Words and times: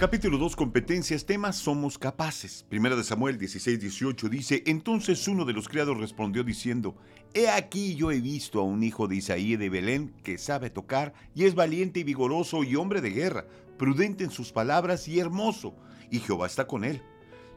Capítulo 0.00 0.38
2, 0.38 0.56
competencias, 0.56 1.26
temas, 1.26 1.56
somos 1.56 1.98
capaces. 1.98 2.64
Primera 2.70 2.96
de 2.96 3.04
Samuel 3.04 3.36
16, 3.36 3.78
18 3.78 4.30
dice, 4.30 4.62
entonces 4.64 5.28
uno 5.28 5.44
de 5.44 5.52
los 5.52 5.68
criados 5.68 5.98
respondió 5.98 6.42
diciendo, 6.42 6.96
He 7.34 7.50
aquí 7.50 7.96
yo 7.96 8.10
he 8.10 8.18
visto 8.18 8.60
a 8.60 8.62
un 8.62 8.82
hijo 8.82 9.08
de 9.08 9.16
Isaí 9.16 9.56
de 9.56 9.68
Belén 9.68 10.14
que 10.24 10.38
sabe 10.38 10.70
tocar 10.70 11.12
y 11.34 11.44
es 11.44 11.54
valiente 11.54 12.00
y 12.00 12.04
vigoroso 12.04 12.64
y 12.64 12.76
hombre 12.76 13.02
de 13.02 13.10
guerra, 13.10 13.44
prudente 13.76 14.24
en 14.24 14.30
sus 14.30 14.52
palabras 14.52 15.06
y 15.06 15.20
hermoso, 15.20 15.74
y 16.10 16.20
Jehová 16.20 16.46
está 16.46 16.66
con 16.66 16.84
él. 16.84 17.02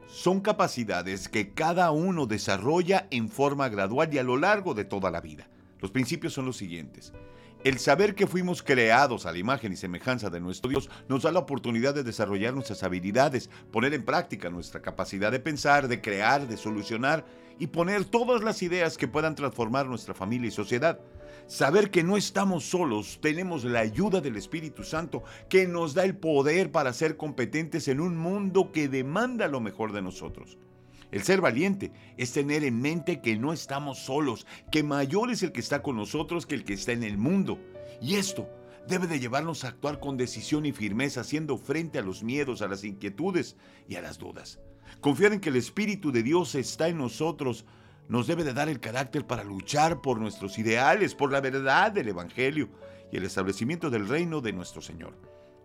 Son 0.08 0.41
capacidades 0.41 1.30
que 1.30 1.53
cada 1.53 1.91
uno 1.91 2.25
desarrolla 2.25 3.08
en 3.09 3.30
forma 3.30 3.70
gradual 3.70 4.14
y 4.14 4.17
a 4.17 4.23
lo 4.23 4.36
largo 4.36 4.73
de 4.73 4.84
toda 4.84 5.12
la 5.12 5.22
vida. 5.22 5.48
Los 5.80 5.91
principios 5.91 6.34
son 6.34 6.45
los 6.48 6.58
siguientes. 6.58 7.14
El 7.63 7.80
saber 7.80 8.13
que 8.13 8.27
fuimos 8.27 8.62
creados 8.62 9.26
a 9.26 9.31
la 9.31 9.38
imagen 9.38 9.72
y 9.72 9.77
semejanza 9.77 10.30
de 10.30 10.41
nuestro 10.41 10.70
Dios 10.70 10.90
nos 11.08 11.23
da 11.23 11.31
la 11.31 11.40
oportunidad 11.40 11.95
de 11.95 12.03
desarrollar 12.03 12.53
nuestras 12.53 12.84
habilidades, 12.84 13.49
poner 13.72 13.94
en 13.94 14.03
práctica 14.03 14.49
nuestra 14.49 14.81
capacidad 14.81 15.31
de 15.31 15.39
pensar, 15.39 15.88
de 15.88 16.02
crear, 16.02 16.45
de 16.45 16.58
solucionar 16.58 17.26
y 17.59 17.67
poner 17.67 18.03
todas 18.03 18.44
las 18.44 18.62
ideas 18.63 18.98
que 18.98 19.08
puedan 19.08 19.36
transformar 19.36 19.86
nuestra 19.86 20.13
familia 20.13 20.49
y 20.49 20.52
sociedad. 20.52 20.99
Saber 21.48 21.89
que 21.89 22.03
no 22.03 22.17
estamos 22.17 22.66
solos, 22.66 23.20
tenemos 23.22 23.64
la 23.64 23.80
ayuda 23.80 24.20
del 24.20 24.36
Espíritu 24.36 24.84
Santo 24.84 25.23
que 25.47 25.66
nos 25.66 25.94
da 25.94 26.03
el 26.03 26.17
poder 26.17 26.69
para 26.69 26.91
ser 26.91 27.16
competentes 27.16 27.88
en 27.88 28.02
un 28.02 28.17
mundo 28.17 28.73
que 28.73 28.89
demanda 28.89 29.47
lo 29.47 29.61
mejor 29.61 29.94
de 29.94 30.02
nosotros. 30.02 30.58
El 31.14 31.22
ser 31.22 31.42
valiente 31.42 31.92
es 32.17 32.33
tener 32.33 32.64
en 32.64 32.81
mente 32.81 33.22
que 33.22 33.38
no 33.38 33.53
estamos 33.53 34.00
solos, 34.00 34.47
que 34.72 34.81
mayor 34.81 35.30
es 35.30 35.44
el 35.44 35.52
que 35.52 35.59
está 35.59 35.83
con 35.83 35.95
nosotros 35.95 36.47
que 36.47 36.56
el 36.56 36.64
que 36.64 36.73
está 36.73 36.92
en 36.92 37.03
el 37.03 37.19
mundo. 37.19 37.59
Y 38.02 38.16
esto 38.16 38.50
debe 38.88 39.06
de 39.06 39.19
llevarnos 39.19 39.64
a 39.64 39.67
actuar 39.67 40.00
con 40.00 40.17
decisión 40.17 40.66
y 40.66 40.72
firmeza, 40.72 41.22
haciendo 41.22 41.59
frente 41.59 42.00
a 42.00 42.02
los 42.02 42.23
miedos, 42.23 42.64
a 42.64 42.67
las 42.67 42.84
inquietudes 42.84 43.58
y 43.88 43.94
a 43.94 44.02
las 44.02 44.17
dudas. 44.17 44.59
Confiar 45.02 45.34
en 45.34 45.39
que 45.39 45.50
el 45.50 45.56
Espíritu 45.56 46.11
de 46.11 46.23
Dios 46.23 46.56
está 46.56 46.88
en 46.88 46.97
nosotros 46.97 47.64
nos 48.08 48.25
debe 48.25 48.44
de 48.44 48.56
dar 48.56 48.67
el 48.67 48.80
carácter 48.80 49.28
para 49.28 49.44
luchar 49.44 50.02
por 50.02 50.19
nuestros 50.19 50.58
ideales, 50.58 51.14
por 51.14 51.31
la 51.31 51.41
verdad 51.41 51.91
del 51.91 52.08
Evangelio 52.08 52.69
y 53.11 53.17
el 53.17 53.25
establecimiento 53.25 53.91
del 53.91 54.09
reino 54.09 54.41
de 54.41 54.53
nuestro 54.53 54.81
Señor. 54.81 55.14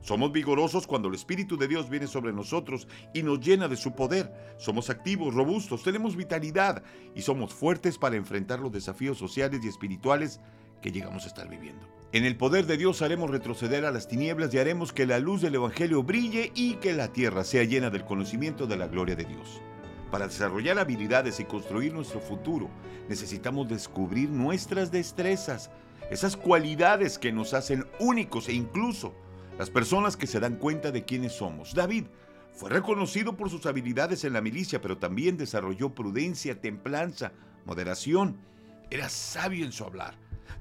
Somos 0.01 0.33
vigorosos 0.33 0.87
cuando 0.87 1.09
el 1.09 1.15
Espíritu 1.15 1.57
de 1.57 1.69
Dios 1.69 1.91
viene 1.91 2.07
sobre 2.07 2.33
nosotros 2.33 2.89
y 3.13 3.23
nos 3.23 3.41
llena 3.41 3.69
de 3.69 3.77
su 3.77 3.93
poder. 3.93 4.33
Somos 4.57 4.91
activos, 4.91 5.35
robustos, 5.35 5.83
tenemos 5.83 6.17
vitalidad 6.17 6.83
y 7.15 7.23
somos 7.23 7.53
fuertes 7.53 7.99
para 7.99 8.17
enfrentar 8.17 8.61
los 8.61 8.73
desafíos 8.73 9.19
sociales 9.19 9.61
y 9.63 9.69
espirituales 9.69 10.41
que 10.81 10.93
llegamos 10.93 11.25
a 11.25 11.29
estar 11.29 11.49
viviendo. 11.49 11.87
En 12.13 12.25
el 12.25 12.37
poder 12.37 12.65
de 12.67 12.79
Dios 12.79 13.03
haremos 13.03 13.31
retroceder 13.31 13.85
a 13.85 13.91
las 13.91 14.09
tinieblas 14.09 14.55
y 14.55 14.59
haremos 14.59 14.93
que 14.93 15.05
la 15.05 15.19
luz 15.19 15.43
del 15.43 15.57
Evangelio 15.57 16.03
brille 16.03 16.53
y 16.55 16.75
que 16.77 16.95
la 16.95 17.09
tierra 17.09 17.45
sea 17.45 17.65
llena 17.65 17.91
del 17.91 18.05
conocimiento 18.05 18.67
de 18.67 18.77
la 18.79 18.87
gloria 18.89 19.15
de 19.15 19.25
Dios. 19.25 19.61
Para 20.11 20.27
desarrollar 20.27 20.79
habilidades 20.79 21.39
y 21.39 21.45
construir 21.45 21.93
nuestro 21.93 22.21
futuro, 22.21 22.71
necesitamos 23.11 23.69
descubrir 23.69 24.31
nuestras 24.31 24.91
destrezas, 24.91 25.71
esas 26.11 26.35
cualidades 26.35 27.19
que 27.19 27.31
nos 27.31 27.53
hacen 27.53 27.85
únicos 27.99 28.49
e 28.49 28.55
incluso 28.55 29.13
las 29.59 29.71
personas 29.71 30.17
que 30.17 30.29
se 30.29 30.39
dan 30.39 30.57
cuenta 30.57 30.93
de 30.93 31.05
quiénes 31.05 31.33
somos. 31.33 31.75
David 31.75 32.05
fue 32.53 32.71
reconocido 32.71 33.37
por 33.37 33.51
sus 33.51 33.67
habilidades 33.67 34.25
en 34.25 34.33
la 34.33 34.41
milicia, 34.41 34.81
pero 34.81 34.99
también 34.99 35.37
desarrolló 35.37 35.95
prudencia, 35.95 36.61
templanza, 36.61 37.33
moderación. 37.67 38.39
Era 38.91 39.09
sabio 39.09 39.65
en 39.65 39.73
su 39.73 39.85
hablar. 39.85 40.15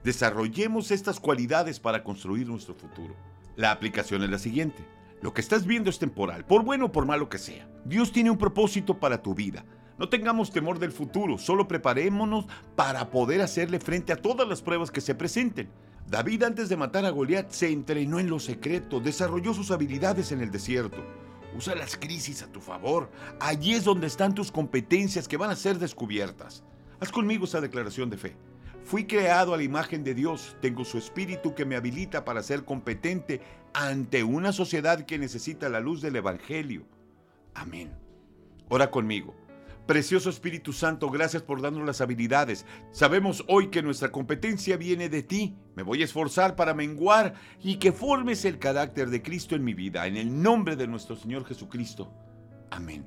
Desarrollemos 0.04 0.92
estas 0.92 1.20
cualidades 1.20 1.80
para 1.80 2.04
construir 2.04 2.48
nuestro 2.48 2.74
futuro. 2.74 3.16
La 3.56 3.72
aplicación 3.72 4.24
es 4.24 4.30
la 4.30 4.40
siguiente. 4.40 4.84
Lo 5.22 5.34
que 5.34 5.42
estás 5.42 5.66
viendo 5.66 5.90
es 5.90 6.00
temporal, 6.00 6.46
por 6.46 6.64
bueno 6.64 6.86
o 6.86 6.92
por 6.92 7.06
malo 7.06 7.30
que 7.30 7.38
sea. 7.38 7.68
Dios 7.86 8.12
tiene 8.12 8.32
un 8.32 8.38
propósito 8.38 9.00
para 9.00 9.22
tu 9.22 9.34
vida. 9.34 9.64
No 9.98 10.10
tengamos 10.10 10.52
temor 10.52 10.78
del 10.78 10.92
futuro, 10.92 11.38
solo 11.38 11.68
preparémonos 11.68 12.46
para 12.76 13.10
poder 13.10 13.42
hacerle 13.42 13.80
frente 13.80 14.14
a 14.14 14.22
todas 14.22 14.48
las 14.48 14.62
pruebas 14.62 14.92
que 14.92 15.02
se 15.02 15.16
presenten. 15.16 15.70
David 16.10 16.44
antes 16.44 16.70
de 16.70 16.78
matar 16.78 17.06
a 17.06 17.10
Goliat 17.10 17.52
se 17.52 17.70
entrenó 17.70 18.20
en 18.20 18.30
lo 18.30 18.40
secreto, 18.40 19.02
desarrolló 19.02 19.54
sus 19.54 19.72
habilidades 19.72 20.32
en 20.32 20.40
el 20.40 20.52
desierto. 20.52 21.04
Usa 21.54 21.76
las 21.76 21.98
crisis 21.98 22.44
a 22.44 22.48
tu 22.48 22.62
favor. 22.62 23.12
Allí 23.42 23.74
es 23.74 23.84
donde 23.84 24.08
están 24.08 24.34
tus 24.34 24.50
competencias 24.50 25.28
que 25.28 25.36
van 25.36 25.50
a 25.50 25.56
ser 25.58 25.80
descubiertas. 25.80 26.64
Haz 27.02 27.12
conmigo 27.12 27.44
esa 27.44 27.60
declaración 27.60 28.10
de 28.10 28.18
fe. 28.18 28.38
Fui 28.86 29.06
creado 29.06 29.54
a 29.54 29.58
la 29.58 29.64
imagen 29.64 30.06
de 30.06 30.14
Dios. 30.14 30.56
Tengo 30.62 30.86
su 30.86 30.98
espíritu 30.98 31.54
que 31.54 31.66
me 31.66 31.76
habilita 31.76 32.24
para 32.24 32.42
ser 32.42 32.64
competente 32.64 33.42
ante 33.74 34.24
una 34.24 34.54
sociedad 34.54 35.06
que 35.06 35.20
necesita 35.20 35.68
la 35.68 35.82
luz 35.82 36.02
del 36.02 36.16
Evangelio. 36.16 36.86
Amén. 37.54 37.92
Ora 38.70 38.90
conmigo. 38.90 39.36
Precioso 39.88 40.30
Espíritu 40.30 40.74
Santo, 40.74 41.10
gracias 41.10 41.42
por 41.44 41.62
darnos 41.62 41.86
las 41.86 42.02
habilidades. 42.02 42.66
Sabemos 42.92 43.46
hoy 43.48 43.70
que 43.70 43.82
nuestra 43.82 44.12
competencia 44.12 44.76
viene 44.76 45.08
de 45.08 45.24
ti. 45.24 45.56
Me 45.76 45.84
voy 45.84 46.02
a 46.02 46.06
esforzar 46.06 46.58
para 46.58 46.74
menguar 46.74 47.36
y 47.64 47.78
que 47.78 47.94
formes 47.94 48.44
el 48.44 48.60
carácter 48.60 49.10
de 49.10 49.22
Cristo 49.22 49.56
en 49.56 49.64
mi 49.64 49.74
vida. 49.74 50.06
En 50.06 50.18
el 50.18 50.42
nombre 50.42 50.76
de 50.76 50.88
nuestro 50.88 51.16
Señor 51.16 51.46
Jesucristo. 51.46 52.12
Amén. 52.70 53.06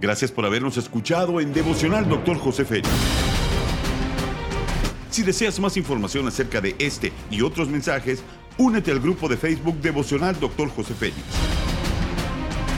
Gracias 0.00 0.32
por 0.32 0.44
habernos 0.44 0.76
escuchado 0.78 1.40
en 1.40 1.52
Devocional 1.52 2.08
Dr. 2.08 2.36
José 2.38 2.64
Félix. 2.64 2.88
Si 5.10 5.22
deseas 5.22 5.60
más 5.60 5.76
información 5.76 6.26
acerca 6.26 6.60
de 6.60 6.74
este 6.80 7.12
y 7.30 7.42
otros 7.42 7.68
mensajes, 7.68 8.24
únete 8.58 8.90
al 8.90 8.98
grupo 8.98 9.28
de 9.28 9.36
Facebook 9.36 9.80
Devocional 9.80 10.40
Dr. 10.40 10.70
José 10.70 10.92
Félix. 10.94 11.22